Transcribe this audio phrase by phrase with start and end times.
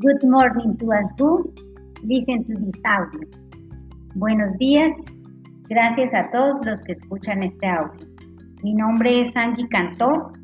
[0.00, 1.52] Good morning to all who
[2.04, 3.28] listen to this audio.
[4.14, 4.92] Buenos días,
[5.68, 8.06] gracias a todos los que escuchan este audio.
[8.62, 10.34] Mi nombre es Angie Cantor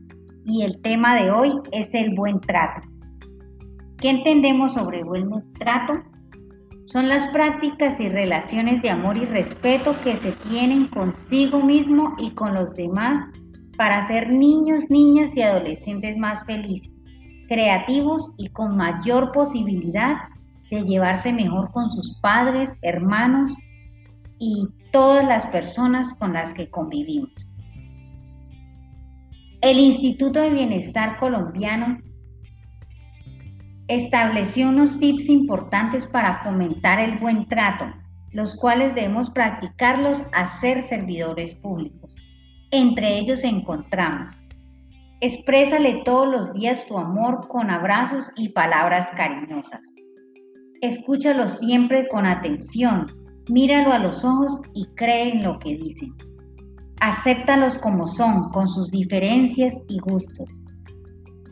[0.45, 2.81] y el tema de hoy es el buen trato.
[3.99, 5.31] ¿Qué entendemos sobre buen
[5.61, 6.03] trato?
[6.87, 12.33] Son las prácticas y relaciones de amor y respeto que se tienen consigo mismo y
[12.33, 13.25] con los demás
[13.77, 17.04] para ser niños, niñas y adolescentes más felices
[17.47, 20.17] creativos y con mayor posibilidad
[20.71, 23.53] de llevarse mejor con sus padres, hermanos
[24.39, 27.33] y todas las personas con las que convivimos.
[29.61, 31.99] El Instituto de Bienestar Colombiano
[33.89, 37.87] estableció unos tips importantes para fomentar el buen trato,
[38.33, 42.17] los cuales debemos practicarlos a ser servidores públicos.
[42.71, 44.35] Entre ellos encontramos
[45.21, 49.81] Exprésale todos los días tu amor con abrazos y palabras cariñosas.
[50.81, 53.07] Escúchalo siempre con atención,
[53.49, 56.15] míralo a los ojos y cree en lo que dicen.
[57.01, 60.61] Acéptalos como son, con sus diferencias y gustos.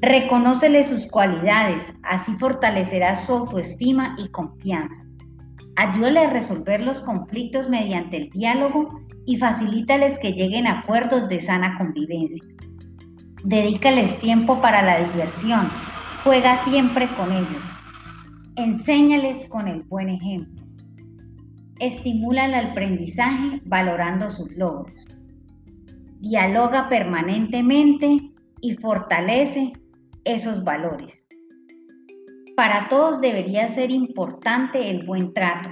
[0.01, 5.03] Reconócele sus cualidades, así fortalecerás su autoestima y confianza.
[5.77, 11.41] Ayúdale a resolver los conflictos mediante el diálogo y facilítales que lleguen a acuerdos de
[11.41, 12.45] sana convivencia.
[13.45, 15.69] Dedícales tiempo para la diversión.
[16.23, 17.63] Juega siempre con ellos.
[18.55, 20.63] Enséñales con el buen ejemplo.
[21.81, 25.09] Estimula el aprendizaje valorando sus logros.
[26.21, 29.73] Dialoga permanentemente y fortalece
[30.25, 31.29] esos valores.
[32.55, 35.71] Para todos debería ser importante el buen trato,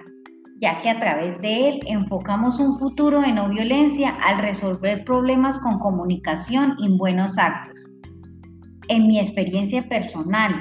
[0.61, 5.59] ya que a través de él enfocamos un futuro de no violencia al resolver problemas
[5.59, 7.87] con comunicación y buenos actos.
[8.89, 10.55] En mi experiencia personal,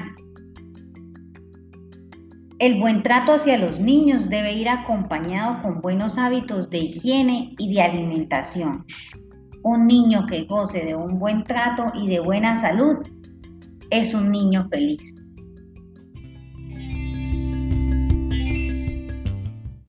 [2.58, 7.74] el buen trato hacia los niños debe ir acompañado con buenos hábitos de higiene y
[7.74, 8.84] de alimentación.
[9.62, 12.98] Un niño que goce de un buen trato y de buena salud
[13.90, 15.14] es un niño feliz.